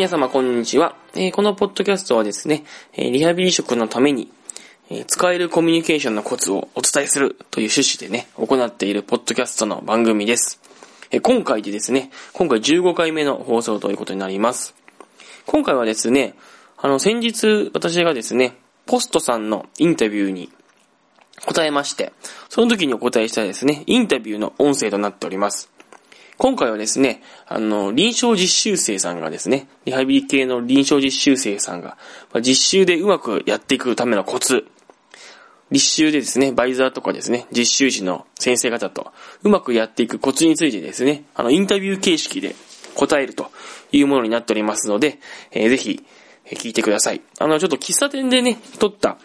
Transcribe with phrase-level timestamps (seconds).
[0.00, 0.96] 皆様こんにちは。
[1.12, 2.64] えーこのポッドキャストはですね、
[2.94, 4.32] えーリハビリ職のために、
[4.88, 10.58] えー使えるコミュニケーションのコツをお伝えするという趣旨でね、行っているポッドキャストの番組です。
[11.10, 14.74] え今回でですね、今回15回目の放送ということになります。
[15.44, 16.34] 今回はですね、
[16.78, 18.56] あの、先日私がですね、
[18.86, 20.50] ポストさんのインタビューに
[21.44, 22.14] 答えまして、
[22.48, 25.69] その時にお答えしたですね、インタビューの音声となっております。
[26.40, 31.98] 今回はですね、あの、臨床実習生さんがですね、リハビリ系の臨床実習生さんが、
[32.36, 34.64] 実習でうまくやっていくためのコツ、
[35.70, 39.12] 立習でですね、バイザーとかですね、実習時の先生方と
[39.42, 42.54] うまくやっていくコツについてですね、あの、インタビュー形式で
[42.94, 43.50] 答えると
[43.92, 45.18] いうものになっておりますので、
[45.50, 46.06] えーぜひ、
[46.52, 47.20] 聞いてください。
[47.38, 49.18] あの、ちょっと喫茶店でね、撮った、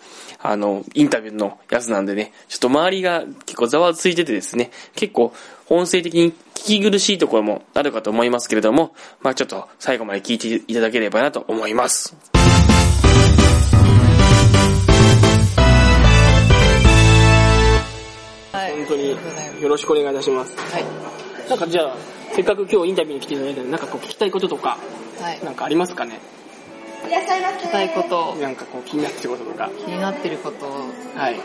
[0.47, 5.33] あの、インタビューのやつなんでね、ちょっと周りが結構ざわついててですね、結構
[5.69, 12.15] 音声的に聞き苦しいところもあるかと思いますけれども、まあちょっと最後まで聞いていただければなと思います。
[18.51, 18.71] はい。
[18.77, 19.09] 本当に
[19.61, 20.55] よろしくお願いいたします。
[20.57, 20.85] はい。
[21.49, 21.97] なんかじゃあ、
[22.33, 24.77] せっかく今日インタビューに来ていただいたので、なんかこう聞きたいこととか、
[25.21, 25.43] はい。
[25.43, 26.19] なんかありますかね？
[27.05, 29.69] 聞きたいこと、なんかこう気になってることとか。
[29.85, 30.69] 気になってること、う
[31.17, 31.35] はい。
[31.35, 31.41] ーん。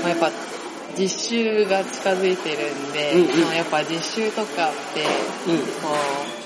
[0.00, 0.30] まあやっぱ、
[0.96, 5.04] 実習が近づいてるんで、うんうんまあやっぱ実習とかって、
[5.50, 5.58] うん。
[5.58, 5.66] こ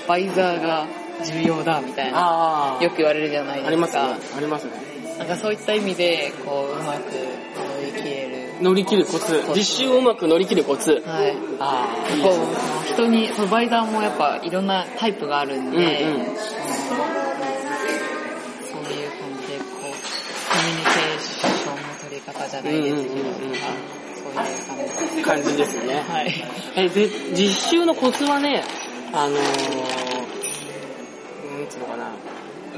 [0.05, 0.87] う、バイザーが
[1.25, 2.77] 重要だみたいな。
[2.81, 3.67] よく言われるじゃないですか。
[3.67, 4.01] ありますね。
[4.37, 4.71] ありますね。
[5.17, 8.42] なんかそういった意味で、こう、うまく乗り切れる。
[8.61, 9.41] 乗り切るコツ。
[9.55, 11.01] 実習をうまく乗り切るコツ。
[11.05, 11.35] はい。
[11.59, 12.29] ああ、いいね。
[12.93, 16.31] 人に、そのバイザーもやっぱいろんなタイプがあるんで、うんうんそ
[18.89, 23.55] ういう感じで、こう、コミュニケーションの取り方じゃないですけど、うんうんうんうん
[24.23, 25.43] そういう感じで。
[25.43, 25.95] 感じですね。
[26.07, 26.33] はい。
[26.75, 28.63] え、で、実習のコツはね、
[29.11, 29.39] あのー、
[31.59, 32.11] なんつうのかな。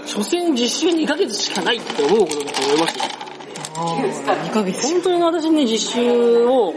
[0.06, 3.25] 所詮実習2ヶ月しかないって思うことだと思いますよ。
[3.76, 4.94] 2ヶ月。
[4.94, 6.74] 本当に私ね、実習を、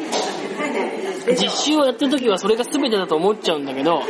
[1.29, 4.03] 実習をやってる時はそれが全てだと思っちゃうんだけど、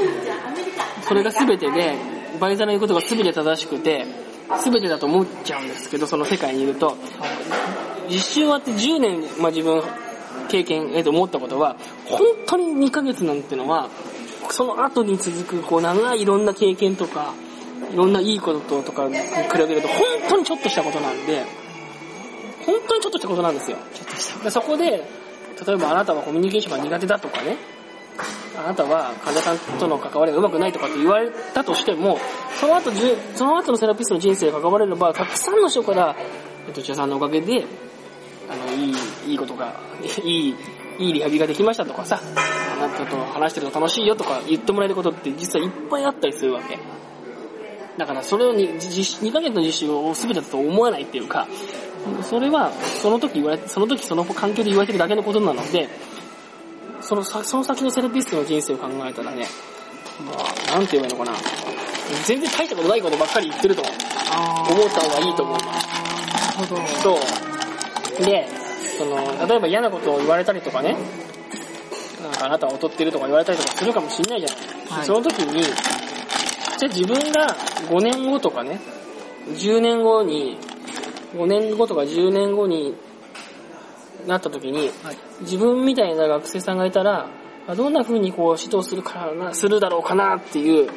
[1.03, 1.97] それが全てで、
[2.41, 4.07] バイザーの言うことが全て正しくて、
[4.65, 6.97] 全てだと思っちゃうんですけど、その世界にいると、
[8.09, 9.83] 実習終わって10年、まあ自分、
[10.49, 11.77] 経験、えと思ったことは、
[12.07, 13.89] 本当に2ヶ月なんてのは、
[14.51, 17.35] その後に続く、こう、長いいろんな経験とか、
[17.93, 19.23] いろんないいこととかに比
[19.59, 21.45] べると、本当にちょっとしたことなんで、
[22.69, 23.79] 本当にちょっとしたことなんですよ。
[24.45, 24.85] でそこで、
[25.67, 27.57] 例えばあなたはコミュニケーションが苦手だとかね、
[28.59, 32.19] あなたは患者さんとの関わりがうまくないとかって言われたとしても、
[32.61, 32.91] その後
[33.35, 36.15] その後のセラピストの人生に関われれば、たくさんの人から、
[36.67, 37.65] えっと、千代さんのおかげで、
[38.51, 39.81] あの、いい、いいことが、
[40.23, 40.55] いい、
[40.99, 46.79] いいリハビリができましたとかさ、あなたと話してると楽しいよとか言ってもらえることって実はいっぱいあったりするわけ。
[47.97, 51.49] だからそれをに実2ヶ月の実習を全てだと思わないっていうか、
[52.23, 55.89] それはその時言われて、その時その環境で言われてるだけのことなので、
[57.01, 59.47] そのさその先のセラピストの人生を考えたらね、
[60.25, 60.33] ま
[60.73, 61.39] あ、なんて言えばいいのかな。
[62.25, 63.95] 全然大したことないことばっかり言ってると思っ
[64.89, 65.59] た方がいいと思う。
[65.59, 66.87] なるほど。
[67.03, 67.19] そ
[68.23, 68.25] う。
[68.25, 68.49] で、
[68.99, 70.97] その、例えば嫌なことを言われたりとかね、
[72.23, 74.99] なんかあなたは劣ってるとか言われたりとかするかもしれないじゃない。
[74.99, 77.47] はいその時に、じゃあ自分が
[77.89, 78.81] 5年後とかね、
[79.49, 80.59] 10年後に、
[81.35, 82.95] 5年後とか10年後に
[84.27, 85.17] なった時に、はい。
[85.41, 87.29] 自分みたいな学生さんがいたら、
[87.67, 90.89] あどんな風にこう指導するからな、するだろうかなっていう、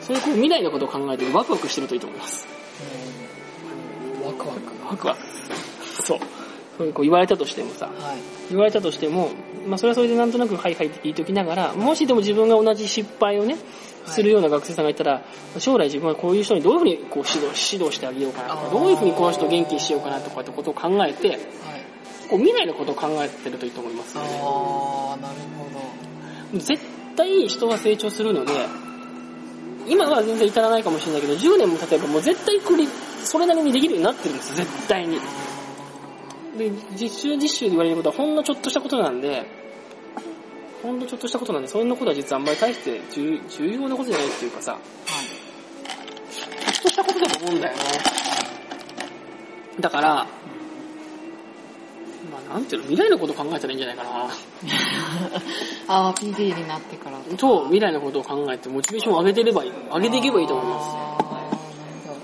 [0.00, 2.46] そういうこう未来のことを考えてワクワクしてるといいと思います。
[4.24, 4.60] ワクワク。
[4.90, 5.31] ワクワク。
[6.78, 6.86] そう。
[6.86, 8.18] いうこう言われたとしてもさ、はい。
[8.50, 9.30] 言われたとしても、
[9.66, 13.56] まあそれはそれでなんとなくはいはいって言いときながら、もしでも自分が同じ失敗をね、
[14.06, 15.22] するような学生さんがいたら、
[15.58, 21.38] 将来自分はこういう人にどういうふうにこう指導指導してあげようかなとか、どういうふうにこの人を元気にしようかなとかってことを考えて、はい。
[22.28, 24.40] こう未来のことを考えてるといいと思いますよね。
[24.42, 25.68] あー、なるほ
[26.54, 26.58] ど。
[26.58, 26.82] 絶
[27.16, 28.52] 対人は成長するので、
[29.86, 32.86] 今は全然至らないかもしれないけど、10年も例えばもう絶対これ、
[33.22, 35.18] それなりにできるようになってるんです、絶対に。
[36.56, 36.70] で、
[37.00, 39.46] 実習実習で言われることはほんのちょっとしたことなんで、
[40.82, 44.78] ほんのちょっとしたことなんで、そんなことは実はあんまり大して重重要なことじゃないっていうかさ、
[46.32, 47.82] ちょっとしたことだと思うんだよね。
[49.80, 50.26] だから、
[52.30, 54.28] まあなんていうの、未来のこと考えたらいいんじゃないかな。
[55.88, 57.18] あー、PD になってから。
[57.36, 60.88] と、未来のことを考えて、モチベーションを上げてればいい、上げていけばいいと思います。
[60.90, 61.48] あーなる
[62.06, 62.14] ほ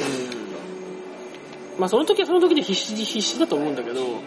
[0.00, 0.42] うん。
[1.82, 4.20] まあ、その時はその時で必死、必死だと思うんだけど、うん、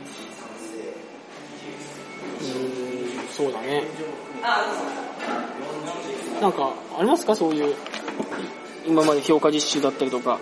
[3.31, 3.83] そうだね。
[6.41, 7.33] なんか、ありますか？
[7.33, 7.75] そういう、
[8.85, 10.41] 今まで評価実習だったりとか、はい。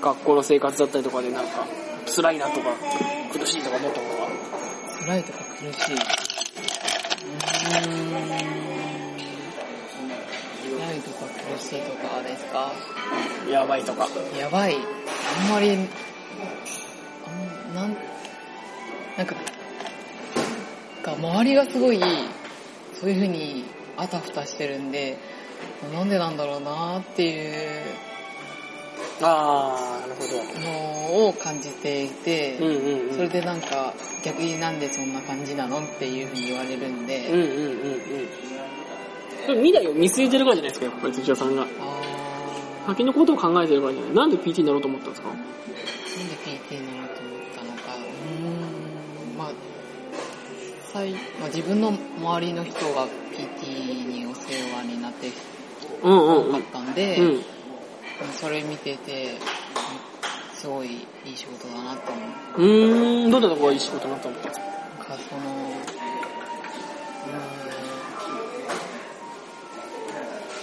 [0.00, 1.66] 学校の生活だったりとかでなんか、
[2.06, 2.70] 辛いなとか、
[3.30, 4.28] 苦しいとか思ったことは？
[5.04, 5.44] 辛いとか苦
[5.74, 5.94] しい。
[5.94, 6.00] うー
[8.00, 8.24] ん。
[10.78, 12.72] 辛いとか苦しいとかですか？
[13.50, 14.08] やばいとか。
[14.40, 14.76] やばい。
[14.76, 15.76] あんまり、
[17.74, 17.96] なん、
[19.16, 19.34] なんか、
[21.02, 22.00] が周りがすごい、
[23.00, 23.64] そういう風に
[23.96, 25.18] あたふたしてるんで、
[25.92, 27.82] なんでなんだろうなっていう
[29.22, 30.60] あー、なるほど。
[30.60, 32.56] のを感じていて。
[33.14, 33.94] それでなんか
[34.24, 37.50] 逆になんでそんな感じなのっていう風に言われるんで、うんうんうんう
[37.96, 38.28] ん。
[39.46, 41.62] それ未来を見据えてるからじゃないですか、やっぱり土屋さんが。
[41.62, 41.66] あ
[42.86, 44.14] 先のことを考えてるからじゃない。
[44.14, 45.28] なんで PT になろうと思ったんですか？
[45.28, 47.22] ーなんで PT になろうと
[50.94, 55.32] 最まあ、自分の周りの人が PT にお世話になって
[56.04, 56.62] うんうんうん多かっ。
[56.70, 57.42] たんで、うん。
[58.32, 59.34] それ見てて、
[60.54, 62.20] すごいいい仕事だなと思
[62.58, 62.62] う。
[62.62, 65.56] うーん、どんなとこがいい仕事になったんですかなんかその、うー
[67.26, 67.38] ん、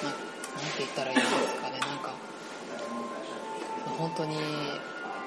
[0.01, 2.13] な、なんて言ったらいいんですかね、なんか、
[3.98, 4.38] 本当に、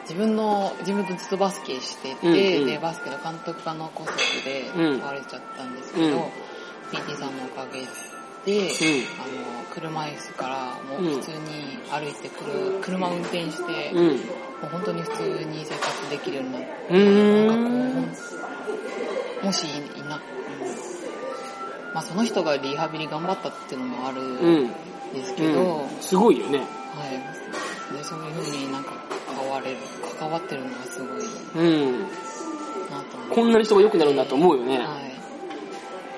[0.05, 6.23] 自分の、自分とずっとバスケしてて、うんうんで、バスケの監督がのコスでうん買われちゃったんですけど、うん
[6.93, 7.81] PT さんのおかげ
[8.45, 8.69] で、うん。
[9.19, 11.37] あの、車椅子からもう普通に
[11.91, 14.06] 歩いてくる、車運転して、うん。
[14.06, 14.12] も
[14.65, 17.65] う本当に普通に生活できるようになって、なんん。
[17.65, 18.21] かこ
[19.43, 20.21] う、もしいな、うん
[21.95, 24.69] まあその人がリハビリ頑張ったっていうのもあるうんん。
[25.15, 26.03] ですけど、うん。
[26.03, 26.59] すごいよね。
[26.59, 26.65] は
[27.06, 27.97] い。
[27.97, 28.93] で、そういう風になんか
[29.34, 29.76] 関われる、
[30.19, 32.02] 関わってるのがすごいうん。
[32.02, 32.06] な
[33.10, 33.34] と思って。
[33.34, 34.78] こんなに人が良くなるんだと思うよね。
[34.78, 34.84] は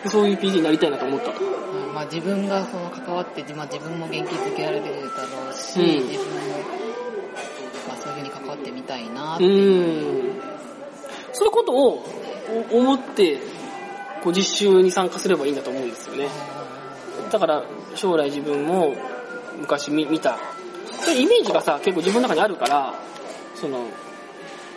[0.05, 0.09] い。
[0.09, 1.31] そういう PT になりたいなと思った。
[1.31, 1.39] はい
[1.97, 6.59] まあ自分がその関わって、まあ自分も元気づけられてるだろうし、うん自分も、
[7.89, 10.35] まあそういう風に関わってみたいなっうていう。
[10.35, 10.43] ーん。
[11.33, 12.05] そういうことを
[12.71, 13.39] お思って、
[14.23, 16.29] こう実習に参加すればいいんだと思うんですよね。
[17.33, 17.65] だから
[17.95, 18.95] 将来自分も
[19.59, 20.39] 昔見見た、
[21.01, 22.95] そういうイメージがさ、結構自分の中にあるから、
[23.55, 23.87] その、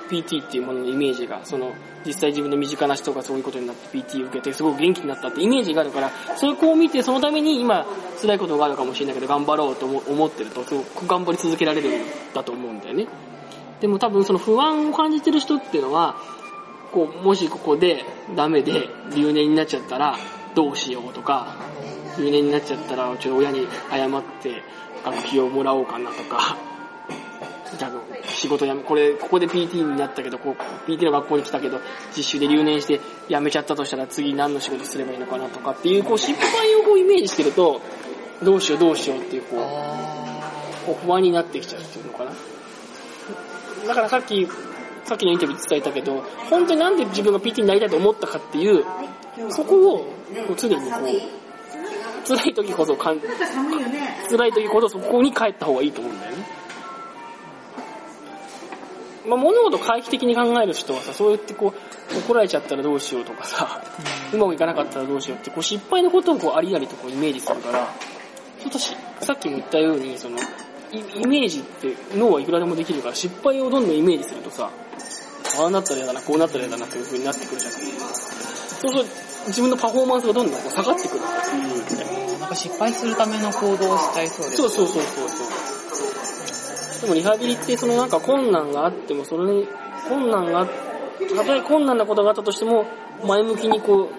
[0.09, 1.73] PT っていうもののイメージが、その、
[2.05, 7.85] 実際自分の身近な人がそういうことになって PT を受けてすごく元気になったってイメージがあるから、それをこう見てそのために今
[8.21, 11.91] 辛いことがあるかもしれないけど頑張ろうと思思ってると、すごく頑張り続けられるん
[12.33, 13.07] だと思うんだよね。
[13.81, 16.15] でも多分その不安を感じてる人っていうのは、
[16.91, 18.03] こう、もしここで
[18.35, 20.17] ダメで留年になっちゃったら
[20.55, 21.55] どうしようとか、
[22.17, 24.63] 留年になっちゃったらちょっと親に謝って
[25.03, 26.57] 学費をもらおうかなとか、
[27.77, 27.91] じ ゃあ
[28.25, 31.79] 仕事やめ、これ、ここで PT になったけど、こう、PT の学校に来たけど、
[32.15, 37.81] 実習で留年して辞めちゃったとしたら次何の仕事すればいいのかなとかっていう、こう、失敗をこうイメージしてると、
[38.43, 40.49] どうしようどうしようっていう、こう、あ
[40.85, 42.31] こう不安になってきちゃうっていうのかな。
[43.87, 44.47] だからさっき、
[45.03, 48.83] さっきのインタビューで伝えたけど、本当になんで自分が PT になりたいと思ったかっていう、
[49.49, 53.19] そこをこう常にこう、辛い時こそかん、
[54.29, 56.45] 辛い時ほどそこに帰った方がいいと思うんだよね。
[59.27, 61.73] まあ、物事を回避的に考える人はさ、そうやってこ
[62.15, 63.81] う、怒られちゃったらどうしようとかさ、
[64.33, 67.93] うまくいかなかったらどうしようって、こう失敗のことをこうありありとこうイメージするから、
[68.59, 70.37] ちょっとしさっきも言ったように、その、
[70.91, 74.71] イイメージって脳はいくらでもできるから、失敗をどんどんイメージするとさ、
[75.59, 82.19] ああなったら嫌だな、こうなったら嫌だなという風になってくるじゃないそうすると、自分のパフォーマンスがどんどん下がってくるっていうみたいな。
[82.49, 84.57] んか失敗するための行動をしちゃいそうです。
[84.57, 85.43] そうそうそうそうそ
[86.97, 87.01] う。
[87.01, 89.67] でもリハビリってそのなんか困難があっても、それに、
[90.09, 92.85] 困難があ、たとえ困難なことがあったとしても、
[93.25, 94.09] 前向きにこ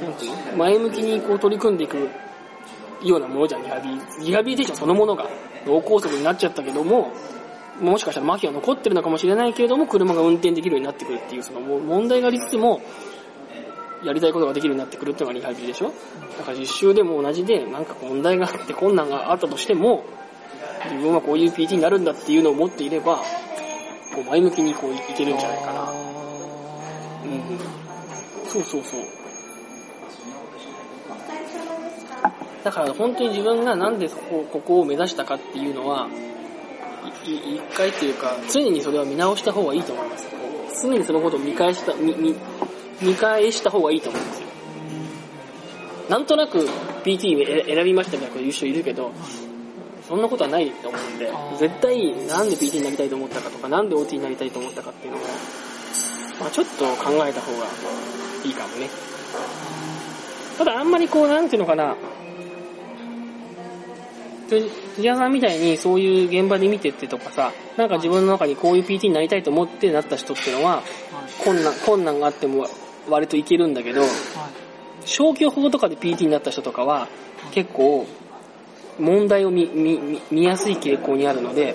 [0.00, 0.56] う、なんていうの？
[0.56, 2.10] 前向きにこう取り組んでいく
[3.02, 3.88] ようなものじゃん、リハビ
[4.20, 4.26] リ。
[4.26, 5.26] リハビリテーションそのものが
[5.66, 7.12] 脳梗塞になっちゃったけども、
[7.80, 12.80] もしかしたら麻痺は残ってるのかもしれないけれども、車が運転できるようになってくるっていう、そのも問題がありつつも、
[14.04, 15.92] やりたいことができるようになってくるっていうのがリハビリでしょ？
[16.38, 20.04] だから実習でも同じで、なんか問題があって困難があったとしても、
[20.84, 23.16] 自分はこういう PT になるんだっていうのを持っていれば、
[24.14, 25.90] こう前向きにこういけるんじゃないかな。
[25.90, 27.58] うん。
[28.48, 29.00] そうそうそう。
[32.62, 36.08] だから本当に自分がなんでここここを目指したかっていうのは、
[37.26, 40.26] いい一回っていうか、常にそれは見直した方がいいと思います。
[40.82, 42.34] 常にそのことを見返した、見、見、
[43.02, 44.46] 見返した方がいいと思うんですよ。
[46.08, 46.68] なんとなく
[47.04, 49.12] PT を選びましたみたいないう人いるけど、
[50.06, 55.20] そんなことはないと思うんで絶対なんで PT になりたいと思ったかとか、なんで OT になりたいと思ったかっていうのを、
[56.40, 57.66] まあちょっと考えた方が
[58.44, 58.88] いいかもね。
[60.58, 61.96] ただあんまりこう、なんていうのかな、
[64.48, 71.44] 辻谷さんみたいにそういう現場で見てってとかさ、なんか自分の中にこういう PT になりたいと思ってなった人っていうのは、はい。
[71.44, 72.66] 困難、困難があっても
[73.08, 74.10] 割といけるんだけど、はい。
[75.04, 77.08] 消去法とかで PT になった人とかは、
[77.52, 78.06] 結構、
[78.98, 81.74] 問題を見、見、見見やすい傾向にあるので、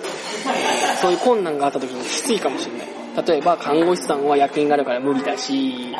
[1.00, 3.26] そういう困難があった時にきついかもしれない。
[3.26, 5.94] 例えば、看護師さんは役員があるから無理だし、一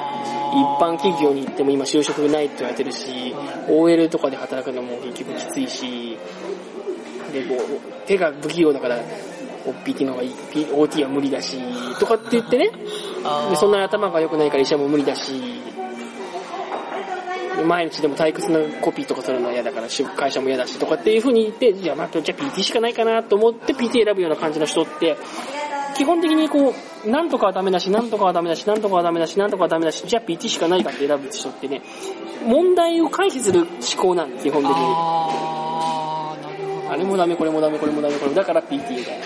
[0.80, 3.34] 般企業に行っても今就職ないって言われてるし、
[3.68, 6.18] OL とかで働くのも結局きついし、
[7.32, 8.98] で、こう、手が不器用だから、
[9.66, 11.58] おっぴきの方がいい、OT は無理だし、
[11.98, 12.70] とかって言ってね、
[13.50, 15.32] でそんなに頭が良くないから医者も無理だし、
[17.56, 25.16] で毎日でも退屈なコピーとかするのは嫌だから、し会社も嫌だしとかっていう風に言って、じゃあまあ、じゃあ PT しかないかなと思って PT 選ぶような感じの人って、
[25.96, 26.74] 基本的にこ
[27.04, 31.82] う、なんとかはダメだし、なんとかはダメだし、なんとかはダメだし、なんとかはダメだし、じゃあ PT しかないかって選ぶ人ってね、
[32.46, 35.49] 問題を回避する思考なんです、基本的に。
[36.90, 39.18] あ、れもダメ、これもダメ、これもダメ、これもだから PT みたい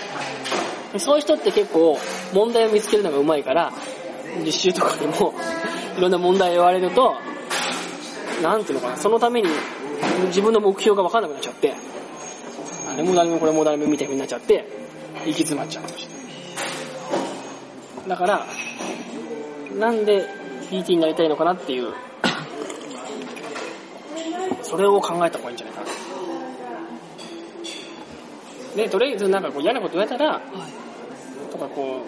[0.93, 0.99] な。
[0.99, 1.97] そういう人って結構
[2.33, 3.73] 問題を見つけるのが上手いから、
[4.45, 5.33] 実習とかでも
[5.97, 7.15] いろんな問題を言われると、
[8.41, 9.49] なんていうのかな、そのために
[10.27, 11.73] 自分の目標が分かんなくなっちゃって、
[12.93, 14.65] あれもダメ、これもダメみたいになっちゃって、
[15.25, 18.09] 行き詰まっちゃう。
[18.09, 18.45] だから、
[19.77, 20.25] なんで
[20.69, 21.91] PT になりたいのかなっていう、
[24.61, 25.64] それを考えた方がいいんじゃない？
[28.75, 31.51] で、とりあえずなんかこう嫌なこと言われたら、はい。
[31.51, 32.01] とかこ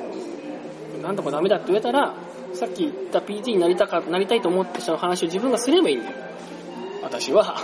[0.98, 2.14] う、なんとかダメだって言われたら、
[2.54, 6.16] さっき言った PT になりたか、なりたいと思ってその話を自分がすればいいんだよ。
[7.04, 7.64] 私は、は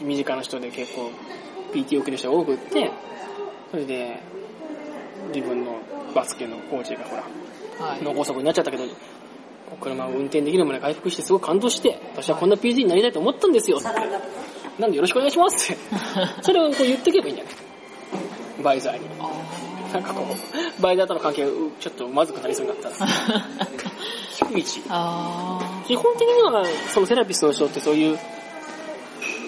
[0.00, 0.04] い。
[0.04, 1.10] 身近な人で結構
[1.72, 2.90] PT を受ける人が多くって、
[3.70, 4.18] それで、
[5.34, 5.76] 自分の
[6.14, 7.22] バスケのコーチがほら、
[7.86, 8.02] はい。
[8.02, 8.84] 脳梗塞になっちゃったけど、
[9.80, 13.86] 車を運転できるまで回復してすごく感動して、私はこんな PT になりたいと思ったんですよって。
[14.80, 15.82] なんでよろしくお願いしますって。
[16.42, 17.54] それをこう言ってけばいいんじゃない？
[18.62, 19.06] バイザーに。
[19.18, 19.30] あ
[19.92, 20.24] なんかこ
[20.78, 21.46] う、バイザーとの関係
[21.80, 22.96] ちょっとまずくなりそうになったら。
[23.06, 24.50] ー。
[24.50, 24.64] 低い
[25.86, 28.18] 基本的には、そのセラピストの人ってそういう、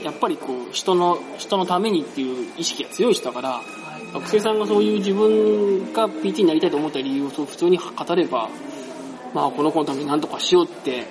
[0.02, 3.61] やっぱりこう、人の、人のためにっていう意識が強い人だから。
[4.12, 8.50] 学生さんがそういう自分が PT になりたいと思った理由を普通に語れば、
[9.33, 11.07] まあこの子のために何とかしようって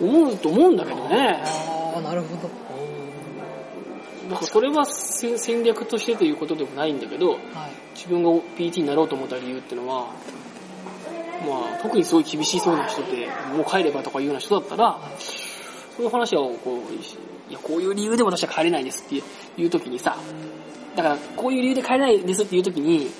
[0.00, 1.40] 思うと思うんだけどね。
[1.44, 2.50] あー、なるほど。
[4.30, 7.40] だからそれは戦戦略としてということでもないんだけど、はい。
[7.94, 10.06] 自分が PT になろうと思った理由っていうのは、
[11.46, 19.22] まあ特にすごい厳しそうな人で、もう帰ればとかいうような人だったら、そういう話をこう、いや、こういう理由で私は帰れないですって
[19.60, 20.16] いう時にさ、
[20.94, 23.10] だからこういう理由で帰れないですっていう時に、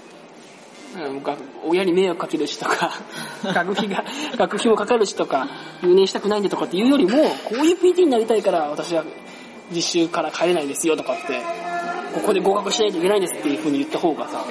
[0.96, 2.92] うんが親に迷惑かけるしとか、
[3.44, 4.04] 学費が、
[4.36, 5.48] 学費もかかるしとか、
[5.82, 7.12] 留年したくないんでとかっていうよりも、
[7.44, 9.04] こういう PT になりたいから私は
[9.74, 11.40] 実習から帰れないですよとかって、
[12.14, 14.44] ここで合格しないといけないんですっていう風に言った方がさ、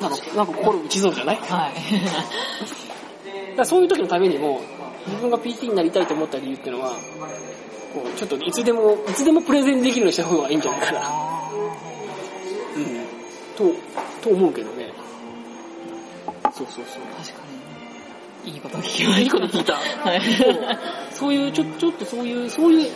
[0.00, 1.36] なんか、なんか心打ちそうじゃない？
[1.36, 3.56] はい。
[3.56, 4.60] らそういう時のためにも、
[5.06, 6.90] 自分が PT になりたいと思った理由っていうのは、
[7.92, 11.00] こう、ちょっといつでも、いつでもプレゼンできるようにした方がいいんじゃないかな。
[11.02, 11.50] あ
[12.76, 12.84] うん。
[13.56, 13.74] と、
[14.22, 14.92] と思うけどね。
[16.54, 17.02] そうそうそう。
[17.02, 17.44] ー確か
[18.44, 18.52] に。
[18.52, 19.20] いいこと聞きました。
[19.20, 19.74] いいこと聞いた。
[19.74, 20.20] はい。
[21.12, 22.92] そういう、ちょ、ちょっとそういう、そういう、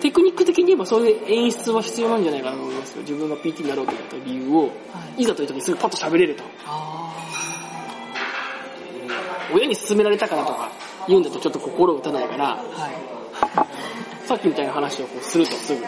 [0.00, 3.02] テクニック的に言えばそういう演出は必要なんじゃないかなと思いますよ。
[3.02, 4.68] 自分が PT になろうと思った理由を、は
[5.16, 5.22] い。
[5.22, 6.44] いざという時にすぐパッと喋れると。
[6.66, 7.14] あ
[9.52, 10.70] 親に勧められたからとか
[11.08, 12.80] 言うんだとちょっと心打たないから、ー。
[12.80, 12.88] は
[14.24, 14.26] い。
[14.26, 15.82] さっきみたいな話をこうするとすぐ。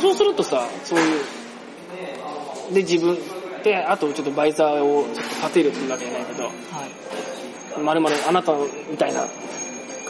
[0.00, 3.16] そうするとさ、そういう、で自分、
[3.62, 7.80] で、あとちょっとバイザーをちょっと立てるっていうわけじゃないけど、はい。
[7.80, 8.52] まるまるあなた
[8.90, 9.26] みたいな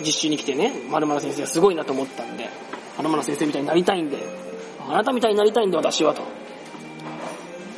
[0.01, 2.49] 実習に来てね、まるまる先生がすごいなと思ったんで、
[2.97, 4.19] まるまる先生みたいになりたいんで、
[4.89, 6.23] あなたみたいになりたいんで私はと。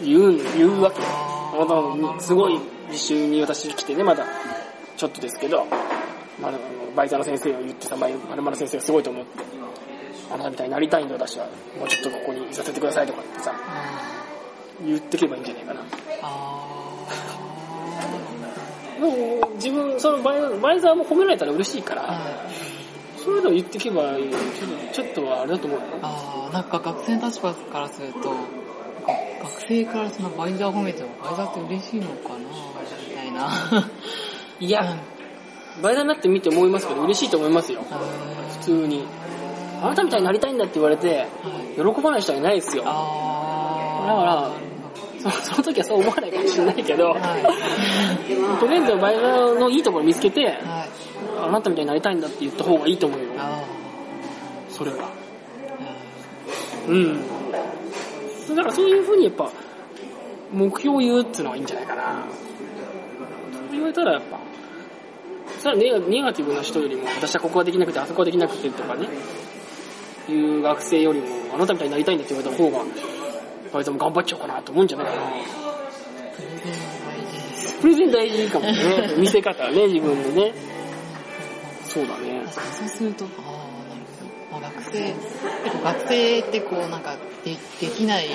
[0.03, 1.01] 言う、言うわけ。
[1.03, 4.27] あなたのすごい実習に私来てね、まだ
[4.97, 5.67] ちょっとですけど、
[6.41, 6.59] まあの
[6.95, 9.45] バイザーの先生を言ってたまるまる先生がすごいと思って、
[10.31, 11.47] あなたみたいになりたいんで私は、
[11.79, 13.55] もうちょっとここにいさせてくださいとかってさ、
[14.85, 15.81] 言ってけばいいんじゃないかな。
[18.99, 19.09] も
[19.49, 22.21] う自分、そのバイバイザーも褒められたら嬉しいから。
[23.27, 25.87] そういうの言ってけば、ちょっと、ちょっとはあれだと思うよ。
[26.01, 28.31] あー、なんか学生の立場からすると、
[29.43, 33.91] 学生からそのバイザー褒めてもバイザーって嬉しいのかなみたいな。
[34.61, 34.97] いや、
[35.83, 37.83] バイザーになってみて思いますけど、嬉しいと思いますよ。
[37.83, 39.05] 普普通に。
[39.83, 41.27] あなたみたいになりたいんだって言われて、はい。
[41.77, 42.85] 喜ばない人はいないですよ。
[42.85, 44.66] だかあら、
[45.31, 47.15] そその時はそう思わないかもしれないけど。
[48.61, 50.57] とりあえずバイザーのいいところ見つけて、はい。
[51.39, 53.27] あなたみたいになりたいんだって言った方がいいと思うよ。
[53.39, 53.63] あ
[54.71, 55.11] それは。
[56.89, 57.21] うん。
[58.55, 59.51] だからそういうふうにやっぱ、
[60.53, 62.25] 目標を言うっていうのはいいんじゃないかな。
[63.53, 64.39] そう言われたらやっぱ、
[65.59, 69.09] それはネガネガティブな人よりも、私はここができなくて、あそこができなくてとかね、
[70.29, 72.85] いう学生よりも、あなたみたいになりたいんだって言われた方が、
[73.77, 75.21] バイトも頑張っちゃおうかなと思うんじゃないかな。
[77.81, 78.75] プレゼン大事かもね。
[79.21, 80.55] 見せ方ね、自分でね。
[81.87, 82.43] そうだね。
[82.51, 83.43] そうすると、ああ、
[83.91, 84.01] なる
[84.51, 84.61] ほど。
[84.61, 85.15] まあ、学生、
[85.85, 88.29] 学生ってこう、なんか、で、できない、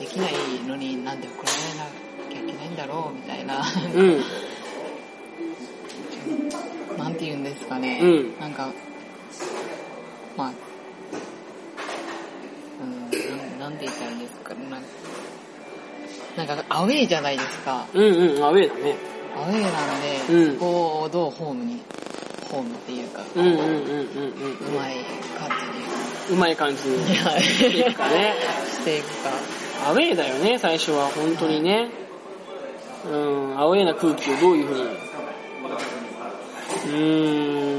[0.00, 0.32] できない
[0.66, 1.86] のになんで怒られな
[2.28, 4.22] きゃいけないんだろう、みたいな、うん。
[6.98, 8.00] なんて言うんですかね。
[8.02, 8.72] うんなんか、
[10.36, 10.67] まあ、
[13.88, 14.82] いですかね。
[16.36, 17.86] なんか、アウェイじゃないですか。
[17.92, 18.96] うんうん、アウェーだね。
[19.36, 21.82] アウェイなんで、うんそこをどうホームに、
[22.50, 23.72] ホームっていうか、うんうんうんうんうん。
[23.72, 24.94] うまい
[25.38, 25.48] 感
[26.30, 27.06] うまい感じにい。
[27.06, 28.34] していくかね。
[28.70, 29.30] していくか。
[29.88, 31.88] アウェーだよね、最初は、本当にね。
[33.06, 34.82] うん、アウェーな空気をどういうふうに。
[36.86, 37.77] うーん。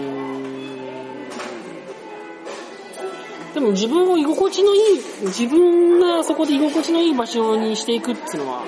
[3.60, 8.64] でも自分を居心地のいい、自分がそこで居心地のいい場所にしていくっていうのは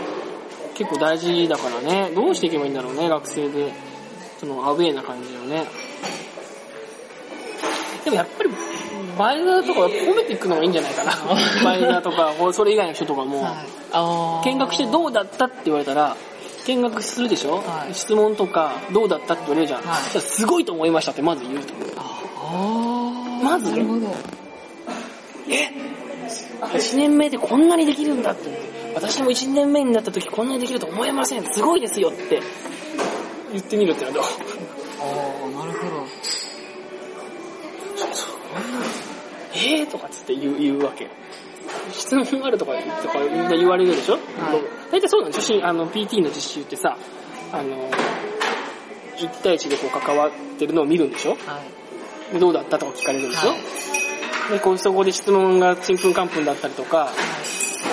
[0.74, 2.12] 結構大事だからね。
[2.14, 3.72] どうしていけばいいんだろうね、学生で。
[4.38, 5.66] そのアウェーな感じをね。
[8.04, 8.50] でもやっぱり、
[9.18, 11.14] バイザーとか褒めていくのがいいんじゃないかな。
[11.64, 13.48] バイザーとか、それ以外の人とかも。
[14.44, 16.18] 見学してどうだったって言われたら、
[16.66, 19.84] 見学するでしょ、はい質問とか、どうだったって言われるじゃん。
[19.84, 21.74] はいすごいと思いましたってまず言うと
[23.42, 23.72] まず？
[23.72, 24.41] なるほど。
[25.52, 25.70] え
[26.62, 28.72] ?1 年目でこんなにできるんだって。
[28.94, 31.54] 私も1年目になった時こんなにできると思えません。
[31.54, 32.42] すごいですよって
[33.54, 34.24] 言ってみるってのはどう？
[34.24, 36.06] あーなるほど。
[39.56, 39.90] えー？
[39.90, 41.10] とかつって言う言うわけよ。
[41.94, 44.18] 質問があるとかとかみんな言われるでしょ、
[44.92, 45.66] 大体そうなんですよ。
[45.66, 46.98] あの PT の実習ってさ、
[47.54, 47.90] あの、
[49.18, 51.32] 1対1でこう関わってるのを見るんでしょ？
[51.32, 51.38] は
[52.30, 52.34] い。
[52.34, 53.58] でどうだったとか聞かれるんでしょ、はい
[54.52, 57.10] で、こうそこで質問がちんぷんかんぷんだったりとか、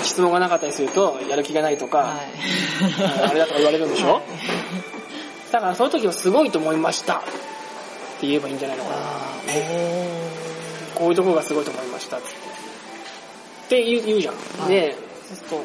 [0.03, 3.29] 質問がなかったりすると、やる気がないとか、はい。
[3.29, 4.23] あれだとか言われるんでしょ、はい
[5.51, 7.21] だからそういう時はすごいと思いましたっ
[8.19, 8.97] て言えばいいんじゃないのかな。
[10.93, 12.27] こういうところがすごいと思いましたって。
[12.27, 12.31] っ
[13.69, 14.35] て言う言うじゃん。
[14.35, 14.95] はいで、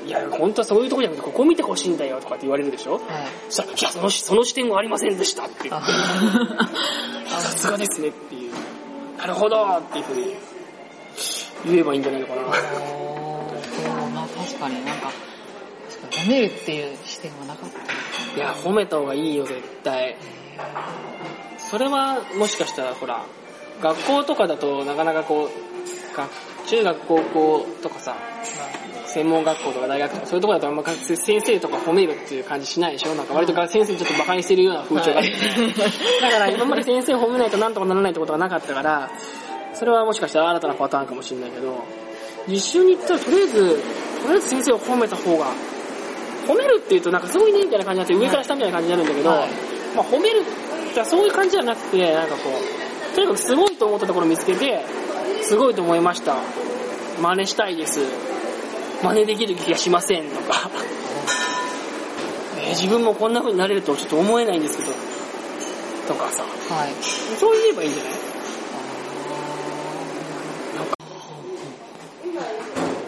[0.07, 2.95] いや、本当はそういうところじゃなくて、ここ見てほしいんだよとかって言われるでしょ？
[2.95, 3.03] はい。
[3.51, 5.75] そしたら、いや、その、その視点はありませんでしたっていう。
[5.75, 5.83] あ
[7.41, 8.53] さすがですねっていう。
[9.19, 10.35] なるほどっていうふうに言
[11.79, 12.42] えばいいんじゃないのかな。
[12.42, 15.11] おーそうな、確かになんか、
[15.90, 17.79] 確かに褒めるっていう視点はなかった。
[18.37, 20.16] いや、褒めた方がいいよ、絶対。
[21.59, 23.24] それは、もしかしたら、ほら、
[23.81, 26.29] 学校とかだとなかなかこう、が
[26.66, 28.16] 中学、高校とかさ、
[29.07, 33.14] 専門学校とか大学とかそういうところだとあんま先生とか褒めるっていう感じしないでしょ？
[33.14, 35.31] なんか割と先生ちょっと馬鹿にしてるような風潮があって、
[36.20, 39.09] だから今まで先生褒めないとなんとかならないってことがなかったから、
[39.75, 41.83] それはもしかしたら新たなパターンかもしれないけど、
[42.49, 43.55] 実習に行ったらとりあえず、
[44.23, 45.47] とりあえず先生を褒めた方が、
[46.47, 49.49] 褒めるって言うとなんかすごいねみたいな感じになって上から下みたいな感じになるんだけど、はい
[49.97, 54.85] まあ褒めるってそういう感じじゃなくて、なんかこう、とにかくすごいと思ったところを見つけて、
[55.43, 56.37] すごいと思いました。
[57.21, 58.01] 真似したいです。
[59.03, 60.71] 真似できる気がしませんとか、
[62.59, 64.91] えー自分もこんな風になれるとちょっと思えないんですけど、
[66.09, 66.49] とかさ、は
[66.89, 66.93] い。
[67.39, 68.13] そう言えばいいんじゃない？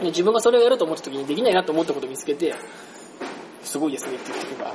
[0.06, 2.54] ね自分がそれをやると思った時にできないなと思ったことを見つけて、
[3.62, 4.72] すごいですねって言ってけば、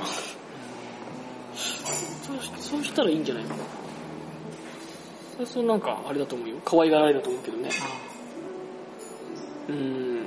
[2.60, 3.64] そうしたらいいんじゃないかな。
[5.46, 6.56] それなんかあれだと思うよ。
[6.64, 7.70] 可愛がられると思うけどね。
[9.68, 10.26] うーん。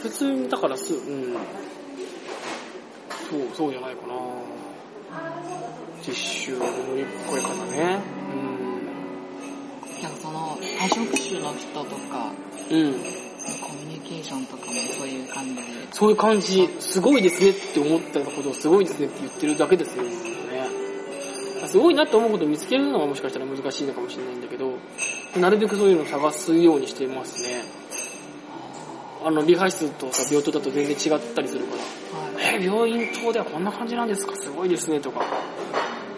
[0.00, 1.34] 普通に、だからす、うん。
[3.30, 4.14] そう、そうじゃないかな。
[6.06, 8.00] 実習の乗り越え方ね。
[8.28, 8.43] なん
[10.34, 12.32] の、多職種の人とか、
[12.70, 12.76] うん。
[12.76, 12.92] うん。
[12.94, 20.10] コミュニケーションとかもそういう感じで、そういう感じ、すごいですねって思ったことをすごいですねって言ってるだけですよね。
[21.66, 24.74] すごいなって思うことを見つけるのはもしかしたら難しいのかもしれないんだけど、
[25.40, 27.62] なるべくそういうのを探すようにしてますね。
[29.24, 31.76] あの、リハ室とさ、病棟だと全然違ったりするか
[32.12, 32.18] ら。
[32.18, 32.62] はい。
[32.62, 34.36] え、病院棟ではこんな感じなんですか？
[34.36, 35.24] すごいですね、とか。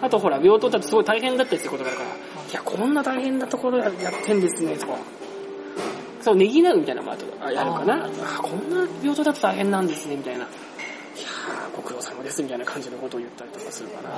[0.03, 2.13] あとほら、病棟だとすごい大変だったりすることがあるから、い
[2.57, 4.99] や、こんな大変なところややってんですね、とか。
[6.21, 8.05] そう、ねぎらうみたいなのもあとあやるかな。
[8.05, 10.41] ああこんな病棟だと大変なんですね、みたいな。
[10.41, 14.09] いやー、ご苦労様です、みたいな感じのことを言ったりとかするかな。
[14.09, 14.17] ま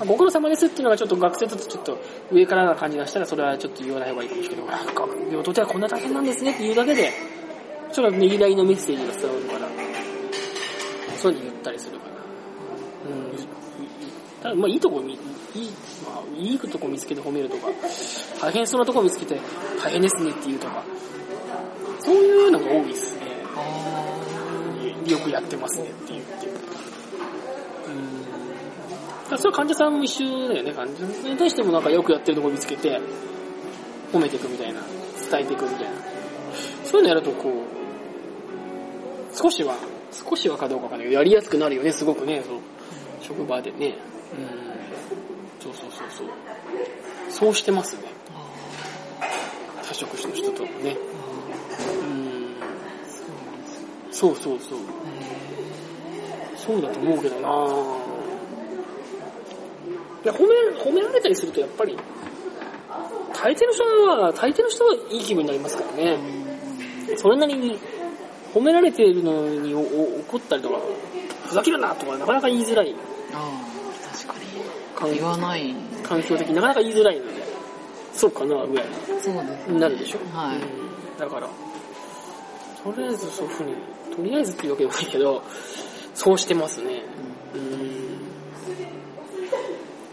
[0.00, 1.98] あご苦労様ですっていうのがちょっと学生だとちょっと
[2.30, 7.12] 上からな感じがしたらそれはちょっと言わない方がいいかもしれないけど、あ学業とてはこんな大変なんですねって言うだけで、
[7.90, 9.68] それはねぎらいのメッセージが伝わるから、
[11.16, 12.12] そういうの言ったりするから。
[13.12, 13.38] うん。
[14.40, 15.18] ただまあいいとこ見、
[15.54, 15.70] いい、
[16.04, 17.68] まあいいとこ見つけて褒めるとか、
[18.40, 19.40] 大変そうなとこ見つけて
[19.82, 20.82] 大変ですねって言うとか、
[22.00, 23.20] そういうのが多いですね。
[23.56, 24.18] あ
[25.06, 26.46] よくやってますねって言って。
[29.30, 29.38] うん。
[29.38, 30.72] それは患者さんも一緒だよね。
[30.72, 33.00] 患者さんに対してもなんかよくやってるとこ見つけて、
[34.12, 34.80] 褒めていくみたいな、
[35.30, 35.90] 伝えていくみたいな。
[36.84, 37.52] そういうのやるとこう、
[39.36, 39.76] 少しは、
[40.12, 42.58] 少しはかどうかわかんないけど、やりやすくなるよね、すごくね、そう。
[43.22, 43.96] 職場でね。
[44.36, 44.40] う
[44.74, 44.77] ん。
[45.80, 46.28] そうそうそう
[47.30, 47.54] そう。
[47.54, 48.02] してますね。
[49.20, 49.26] あ
[49.84, 50.96] 他職種の人ともね。
[50.96, 50.98] あ
[52.04, 52.56] うん。
[54.12, 54.78] そうそうそう
[56.56, 56.82] そう。
[56.82, 57.98] だと思うけどなぁ。
[60.24, 60.48] いや褒め、
[60.82, 61.96] 褒められたりするとやっぱり、
[63.32, 66.18] 大抵の人は、大抵の人はいい気分になりますからね。
[67.16, 67.78] それなりに、
[68.52, 70.80] 褒められているのに怒ったりとか、
[71.46, 72.94] ふざけるなとかなかなか言いづらい
[73.32, 73.67] あ
[75.06, 77.32] 言わない環境的になかなか言いづらいので、
[78.12, 80.18] そうかなぐらいそうですになるでしょ。
[80.36, 81.48] はいうんだから、
[82.84, 83.74] とりあえずそういうふうに、
[84.14, 85.42] とりあえずっていうわけでもないけど、
[86.14, 87.02] そうしてますね。
[87.54, 88.08] うん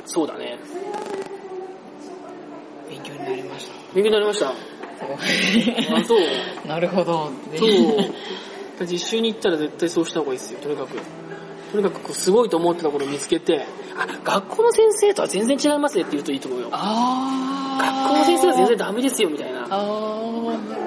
[0.05, 0.57] そうだね。
[2.89, 4.49] 勉強になりました勉強になりました。
[4.49, 6.19] あ、そう。
[6.67, 8.85] なるほどそう。
[8.85, 10.97] 実習に行ったら絶対そうした方がいいですよ、とにかく。
[11.71, 13.65] とにかくこうすごいと思ってたことを見つけて、
[13.97, 16.69] あ、学校の先生とは全然違いますねって言うといいと思うよ。
[16.71, 19.61] あ学校の先生は全然ダメですよ、みたいな。
[19.61, 20.85] ああ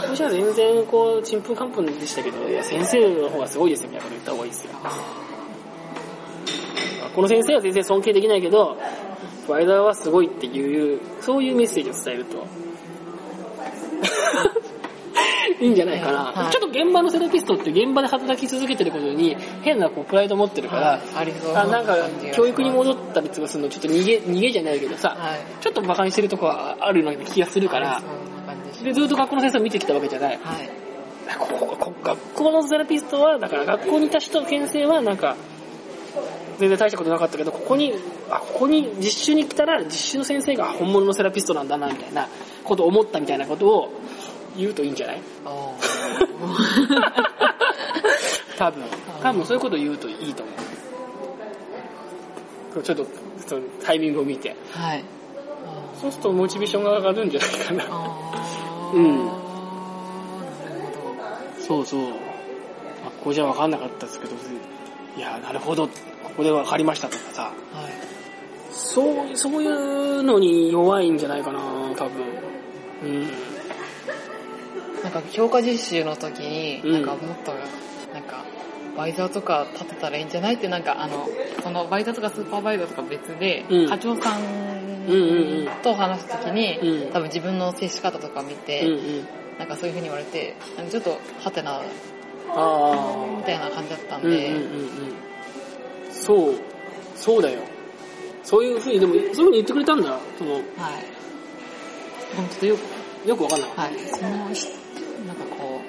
[0.00, 4.72] 学校じゃ全然こう、ちんぷんかんぷんでしたけど、いや、先生の方がすごいですよ、みたいなこと言った方がいいですよ。
[7.02, 8.76] 学校の先生は全然尊敬できないけど、
[9.48, 12.46] ワイダーはすごいっていう、そういうメッセージを伝えると。
[15.60, 16.52] いいんじゃないかな、はい。
[16.52, 21.56] ちょっと現場のセラピストって現場で働き続けてることに変なこうプライド持ってるから、ありそう。
[21.56, 21.96] あなんか
[22.32, 25.40] 教育に戻ったりとかするのちょっと逃げ逃げじゃないけどさ、はい。
[25.60, 28.02] ちょっと馬鹿にしてるとこはあるような気がするから
[28.82, 30.38] でずっと学校の先生を見てきたわけじゃない。
[32.02, 35.36] 学校のセラピストは、だから学校にいた人、先生はなんか、
[36.58, 37.92] 全然大したことなかったけど、ここに、
[38.30, 42.28] あ、ここに実習に来たら、実習の先生が本物のセラピストなんだな、みたいな
[42.64, 43.92] ことを思ったみたいなことを
[44.56, 45.20] 言うといいんじゃない？
[45.44, 45.48] あ
[48.58, 48.84] 多分。
[49.22, 50.52] 多分そういうことを言うといいと思
[52.76, 52.82] う。
[52.82, 53.06] ちょっと、
[53.46, 54.54] そのタイミングを見て。
[54.74, 55.02] ーはい
[56.00, 57.84] そうするとモチベーションが上がるんじゃないかな。
[57.90, 59.28] あうん
[61.66, 62.02] そうそう。
[63.04, 64.32] 学校じゃ分かんなかったですけど、
[65.16, 65.92] いや、なるほど、こ
[66.36, 67.92] こで分かりましたとかさ、どはい
[68.70, 71.58] そう、そういうのに弱いんじゃないかな、
[71.96, 72.12] 多分。
[73.02, 73.28] うん。
[75.02, 77.52] なんか強化実習の時に、うんなんかもっと、
[78.12, 78.44] なんか、
[78.96, 81.28] バイザーとか立てたらいいんじゃないって、なんかあの、
[81.62, 84.42] そのバイザーとかスーパーバイザーとか別で、うん課長さん
[85.82, 88.86] と話す時に、うん多分自分の接し方とか見て。
[89.58, 90.54] なんかそういう風に言われて、
[90.88, 91.80] ちょっと、ハテナ、
[92.54, 94.22] あみたいな感じだったんあ。
[94.22, 96.12] うんうんうんで、うん。
[96.12, 96.54] そう、
[97.16, 97.60] そうだよ。
[98.44, 100.16] そういうふうに、でも、そういうふうに言ってくれたんだ。
[100.38, 100.62] その、はい。
[102.36, 103.82] でもちょっとよく、よくわかんなかった。
[103.82, 104.48] はい、その、
[105.26, 105.80] なんかこ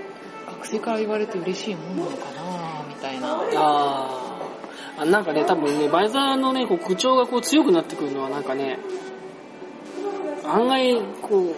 [0.47, 3.41] う、学生から言われて嬉しいもんなのかなみたいな。
[3.55, 5.05] あーあ。
[5.05, 8.79] なんかね、多分ね、バイザーのね、こう口調がこう強くなってくるのはなんかね、
[10.45, 11.55] 案外、こう、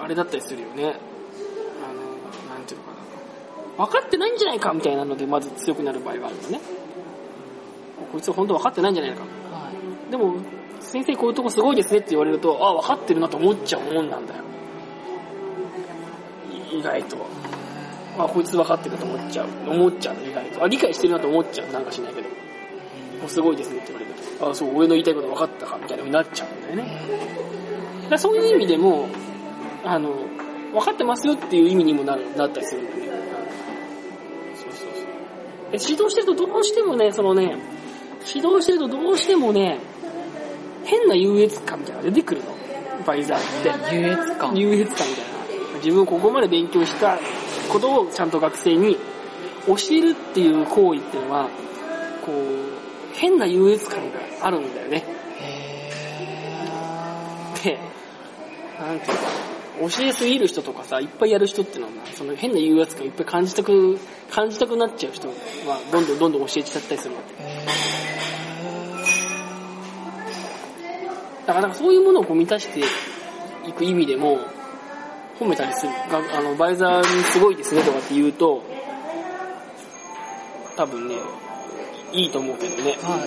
[0.00, 0.84] あれだったりするよね。
[0.84, 2.92] あの、なんていうのか
[3.78, 3.86] な。
[3.86, 6.60] 分かってないんじゃないかみたいなので、まず強くなる場合があるのね。
[8.12, 9.22] こいつは本当分かってないんじゃないか。
[9.22, 9.26] は
[10.08, 10.10] い。
[10.10, 10.36] でも、
[10.80, 14.44] 先生こういうとこすごいですねって言われると、あ、分かってるなと思っちゃうもんなんだよ。
[16.72, 17.16] い意外と。
[18.18, 19.70] あ、こいつ分かってると思っちゃう。
[19.70, 20.64] 思っちゃう、意外と。
[20.64, 21.72] あ、理解してるなと思っちゃう。
[21.72, 22.28] なんかしないけど。
[23.20, 24.50] もうすごいですねって言われると。
[24.50, 27.00] あ、そう、俺の言いたいこと分かったかみたいな風になっちゃうんだよね。
[28.10, 29.08] だそういう意味でも、
[29.84, 30.14] あの、
[30.72, 33.18] 分かってますよっていう意味にもなる、なったりするんだよね。
[34.54, 35.72] そうそうそう。
[35.72, 37.56] で指導してるとどうしてもね、そのね、
[38.26, 39.78] 指導してるとどうしてもね、
[40.84, 42.56] 変な優越感みたいなのが出てくるの。
[43.04, 43.94] バイザーって。
[43.94, 44.56] 優越感。
[44.56, 45.25] 優越感みたいな。
[45.76, 47.18] 自分ここまで勉強した
[47.70, 48.96] ことをちゃんと学生に
[49.66, 51.48] 教えるっていう行為っていうのは、
[52.24, 52.36] こう、
[53.14, 55.04] 変な優越感があるんだよね。
[55.40, 55.90] へ
[57.64, 57.78] で、
[58.78, 59.22] なんていうか、
[59.96, 63.98] 教えすぎる人とかさ、いっぱいやる人っていうのは、その変な優越感いっぱい感じたく、
[64.30, 65.34] 感じたくなっちゃう人は、
[65.92, 67.34] どんどんどんどん教えちゃったりするわけ。
[71.46, 72.80] だからそういうものをこう満たして
[73.68, 74.40] いく意味でも、
[75.38, 75.92] 褒めたりする。
[76.10, 78.62] があの、バイザーにすごいですねとかって言うと、
[80.76, 81.16] 多分ね、
[82.12, 82.96] いいと思うけどね。
[83.02, 83.18] は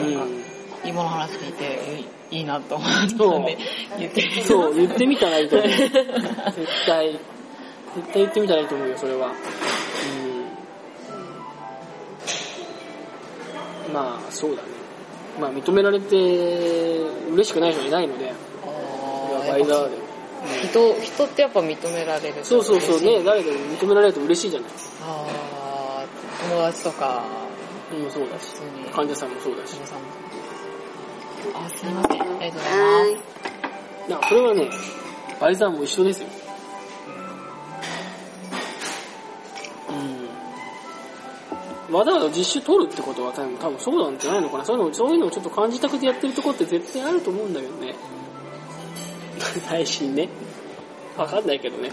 [0.00, 0.12] い。
[0.12, 0.44] うん。
[0.84, 3.08] 今の話聞いて、いいいなと思ったん
[3.44, 3.58] で、
[3.98, 5.68] 言ってみそう、言ってみたらいいと思う。
[5.68, 5.88] 絶
[6.86, 7.22] 対、絶
[8.12, 9.28] 対言ってみたらいいと思うよ、それは。
[13.86, 13.94] うん。
[13.94, 14.68] まあ、そうだね。
[15.40, 16.16] まあ、認められて
[17.30, 18.32] 嬉しくない人はいないので、
[19.48, 20.03] バイザーで。
[20.68, 24.70] 人、人ってやっぱ認められるとそうそうそう、ね、誰でも認められると嬉しいじゃない。
[25.02, 27.22] あー友達とか、
[27.92, 28.54] うん、そうだし。
[28.92, 29.76] 患者さんもそうだし。
[31.54, 32.20] あ、すいません。
[32.20, 34.10] ありがとうございます。
[34.10, 34.70] だからそれはね、
[35.40, 36.28] バイザーも一緒ですよ。
[41.90, 41.94] うん。
[41.94, 44.64] わざわざ実習取るってことは多分多分そうなんじゃないのかな。
[44.64, 47.94] そういうの、そういうのをちょっと感じたくてやってるとこって絶対あると思うんだけどね。
[49.66, 50.28] 配信ね。
[51.16, 51.90] わかんないけどね。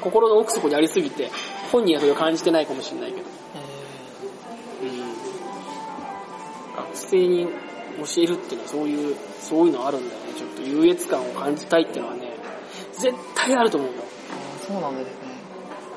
[0.00, 1.30] 心の奥底にありすぎて、
[1.70, 3.26] 本人はそれを感じてないかもしれないけど。
[4.82, 5.00] えうん。
[6.76, 7.46] 学生に
[7.98, 10.32] 教えるっていうのはそういう、そういうのあるんだよね。
[10.36, 12.32] ちょっと優越感を感じたいっていうのはね、
[12.92, 14.02] 絶対あると思うよ。
[14.66, 15.12] そうなんですね。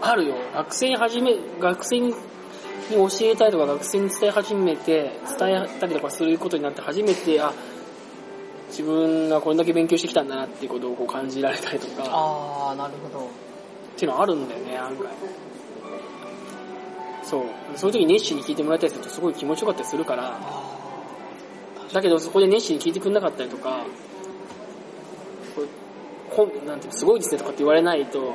[0.02, 0.36] あるよ。
[0.54, 2.14] 学生に始め、学生に
[2.92, 7.54] 教えたいとか学生に伝え始めて、伝えたりとかすることになって初めて、あ、
[8.74, 13.26] 自分がこれだけ勉強してきたんだなっていうことをこう感じられたりとか、あー、なるほど。
[13.26, 13.30] っ
[13.96, 15.08] ていうのはあるんだよね、案外。
[17.24, 17.44] そう。
[17.76, 20.80] そういう時に熱心に聞いてもらったりするとすごい気持ちよかったりするから、あ
[21.94, 23.86] だけどそこで熱心に聞いてくれなかったりとか、
[26.36, 28.34] こなんてすごいですねとかって言われないと、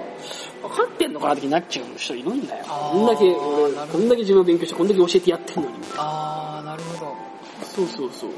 [0.62, 2.64] 分かってんのかなって気になっちゃう人いるんだよ。
[2.64, 5.74] こんだけ、なるほどこんだけ自分を勉強して、こんだけ教えてやってんのに。
[5.78, 7.16] ー、あー、なるほど。
[7.64, 8.30] そうそうそう。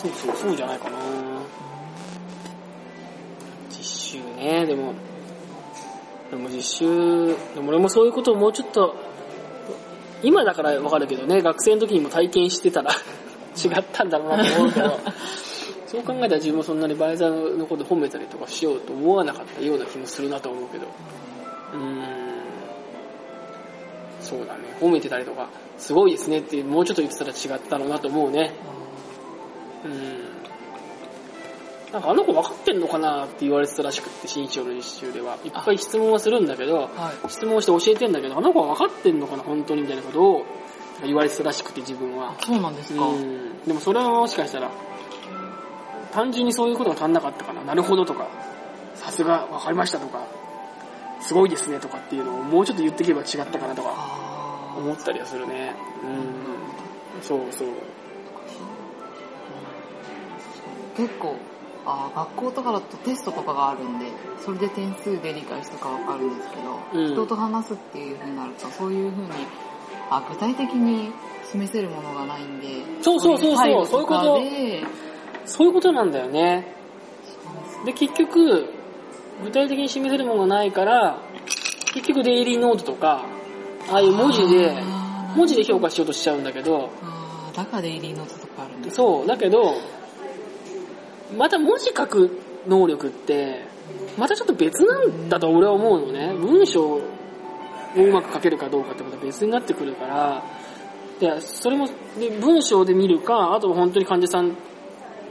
[0.00, 0.96] そうそう、そうじゃないかな
[3.68, 4.94] 実習ね、でも、
[6.30, 8.96] でも実習、でも俺もそういうことをもうちょっと、
[10.22, 15.00] 今だからわかるけどね、学生の時にも体験してたら違ったんだろうなと思うけど、
[15.86, 20.86] そう考えたら自分もそんなにバイザーのこと褒めたりとかしようと思わなかったような気もするなと思うけど。
[21.74, 22.04] うーん。
[24.20, 24.60] そうだね。
[24.80, 28.52] 褒めてたりとか、すごいですねってもうちょっと言ってたら違ったろうなと思うね。
[29.84, 29.92] うん。
[31.92, 35.38] なんかあの子分かってんのかなって言われてたらしくって、新潮の実習では。
[35.44, 37.28] いっぱい質問はするんだけど、はい。
[37.28, 40.46] 質問して教えてんだけど、あの子は分かってんのかな本当にみたいなことを
[41.04, 42.34] 言われてたらしくて自分は。
[42.40, 43.06] そうなんですか。
[43.06, 43.62] うん。
[43.66, 44.70] でもそれはもしかしたら、
[46.12, 47.64] 単純にそういうことが足んなかったかな。
[47.64, 48.28] なるほどとか、
[48.94, 50.26] さすが分かりましたとか、
[51.20, 55.74] すごいですねとかっていうのをもうちょっと言っていけば違ったかなとかあ思ったりはするね。
[56.02, 57.22] うん。
[57.22, 57.68] そうそう。
[61.00, 61.36] 結構、
[61.86, 64.06] あー学校とかだとテストとかがあるんで、
[64.44, 67.12] それで点数で理解したかわかるんですけど、うん。
[67.12, 69.30] 人と話すっていう風になると、そういう風に、
[70.10, 71.10] あ、具体的に
[71.50, 72.66] 示せるものがないんで、
[73.02, 74.40] そうそうそうそうそういうこと。
[75.46, 76.74] そういうことなんだよね。
[77.86, 78.66] で、結局、
[79.42, 81.18] 具体的に示せるものがないから、
[81.94, 83.24] 結局デイリーノートとか、
[83.90, 84.76] ああいう文字で、
[85.34, 89.74] 文字で評価しようとしちゃうんだけど、あーだからデイリーノートとかあるんですそう、だけど、
[91.36, 93.64] また文字書く能力って、
[94.18, 96.34] またちょっと別なんだと俺は思うのね。
[96.34, 97.00] 文章を
[97.96, 100.44] うまく書けるかどうかってことは別になってくるから、
[101.20, 101.86] いや、それも、
[102.18, 104.56] で文章で見るか、あと本当に患者さん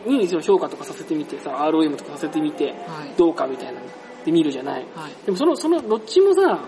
[0.05, 2.75] にその評価とかさせてみてさ、ROM とかさせてみて、はい。
[3.17, 3.87] どうかみたいなの
[4.25, 4.85] で見るじゃない。
[4.95, 5.25] はい。
[5.25, 6.59] でもその、その、どっちもさ、はい。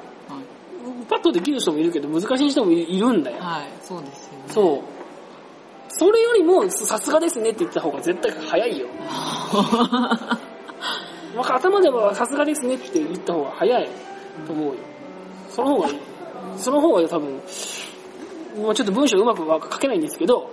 [1.08, 3.38] パッとできる人もいるけど、難しい人もいるんだよ。
[3.40, 3.68] はい。
[3.84, 4.44] そうですよね。
[4.48, 4.91] そう。
[6.02, 8.88] それよりも、さすがですねって言った方が絶対早いよ。
[11.38, 13.88] 頭ではさすがですねって言った方が早い
[14.48, 14.74] と思うよ。
[15.48, 16.00] その方がいい。
[16.58, 17.40] その方が多分、
[18.58, 20.50] もうちょっと文章うまくは書けないんですけど、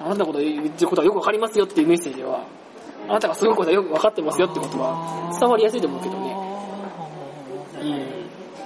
[0.00, 2.46] あなたのこと言ってることはよくわかりますよっていうメッセージは、
[3.08, 6.36] あなたがすごいことはよくわかってますよってことは伝わりやすいと思うけどね。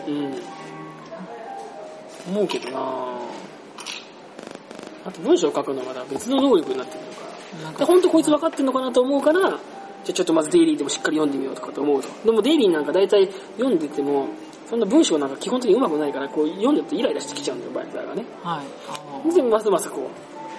[0.07, 0.15] うん。
[0.15, 0.43] うん。
[2.37, 3.22] 思うけどな
[5.05, 7.23] あと文章を書くのはまだ別の能力になってくるか
[7.61, 7.65] ら。
[7.65, 12.09] なんで、本当こいつ分かってんのかなと思うから、じゃあちょっとまずデイリーでもしっかり読んでみようとかと思うと。
[12.25, 14.29] でもデイリーなんか大体読んでても、
[14.69, 18.25] そんな文章なんか基本的に上手くないから、こう読んでるとイライラしてきちゃうんだよ、バイクがね。
[18.43, 18.67] はい。
[18.89, 20.09] あで、ますますこ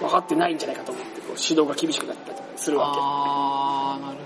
[0.04, 4.22] 分かってないんじゃないかと思って、こう指導が厳しくなったりするわあー、なるほ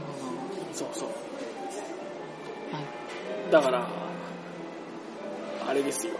[0.71, 0.75] け。
[0.75, 1.09] そうそう。
[1.09, 2.77] ど。
[2.77, 3.53] はい。
[3.53, 3.89] だから、
[5.69, 6.15] あれですよ。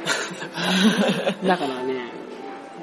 [1.46, 2.19] だからね、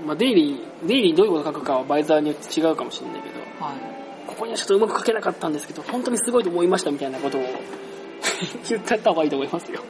[0.08, 4.28] まあ、デイリー、デイリーどういうこと書くかはバイザーによって違うかもしれないけど、はい。
[4.28, 7.42] ここにはちょっとうまく書けなかったんですけど、本当にすごいと思いましたみたいなことを
[8.70, 9.82] 言ってった方がいいと思いますよ。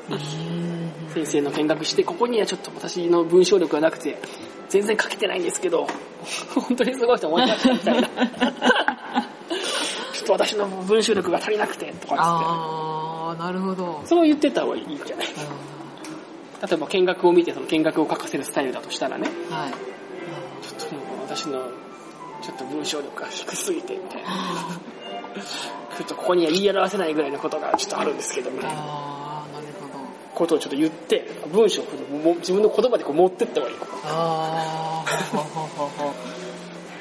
[1.13, 4.17] 先生の見学して、ここにはちょっと私の文章力がなくて、
[4.69, 5.87] 全然書けてないんですけど、
[6.53, 8.07] 本当にすごいと思いましたみたいな。
[10.13, 14.01] ちょっと私の文章力が足りなくて、とかあー、なるほど。
[14.05, 15.27] そう言ってった方がいいんじゃない？
[15.27, 19.71] 例えば見学を見て、その見学を書かせるスタイルだとしたらね、うんはい。
[21.27, 21.59] 私の、
[22.41, 24.29] ちょっと文章力が低すぎて、みたいな。
[25.97, 29.93] ちょっとここには言い表せないぐらいのことがちょっとあるんですけど、みたいなあー、なるほど。
[30.35, 31.85] ことをちょっと言って、文章を
[32.23, 33.77] も自分の言葉でこう持ってった方がいい。
[34.05, 36.05] あー、ほほほほ。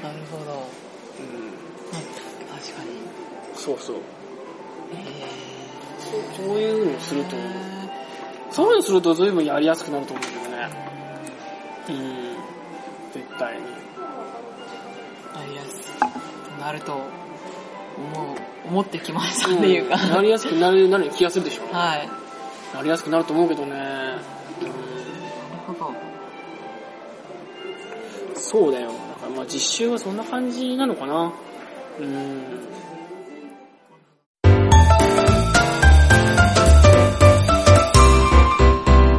[0.02, 0.66] なるほど。
[1.20, 1.52] うん
[2.48, 2.90] 確かに。
[3.54, 3.96] そうそう。
[4.92, 4.96] え
[5.98, 7.40] そうそういうのをすると、ー。
[8.50, 10.76] そういうのすると随分やりやすくなると思うんだよね。
[11.90, 12.36] うん。
[13.12, 13.75] 絶対に。
[16.66, 17.08] なると思う、
[18.66, 19.96] 思ってきましたっていうか。
[20.08, 21.72] なりやすくなる、なる気がするでしょ。
[21.72, 22.08] はい。
[22.72, 23.72] ななりやすくなると思うけどね。
[24.60, 24.68] る
[25.64, 25.90] ほど。
[25.90, 25.94] うん。
[28.34, 28.88] そうだよ。
[28.88, 31.32] だからまあ実習はそんな感じなのかな。
[32.00, 32.42] うん。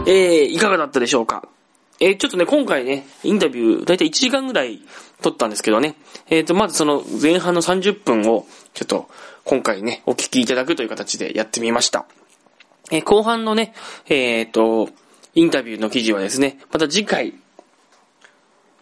[0.05, 1.47] えー、いかがだったでしょうか？
[1.99, 4.81] えー、ちょっとね、今回ね、インタビュー、だいたい1時間ぐらい
[5.21, 5.95] 撮ったんですけどね、
[6.29, 9.09] えーと、まずその前半の30分を、ちょっと、
[9.43, 12.05] 今回ね、お聞きいただくという形でやってみました。
[12.91, 13.73] えー後半のね、
[14.07, 14.89] えーと、
[15.33, 17.33] インタビューの記事はですね、また次回、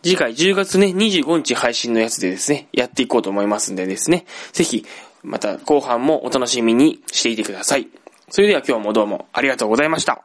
[0.03, 4.85] 次回10月ね、25日配信のやつでですね、やっていこうと思いますんでですね、ぜひ、
[5.23, 7.87] また後半もお楽しみにしていてください。
[8.29, 10.23] それでは今日もどうもありがとうございました。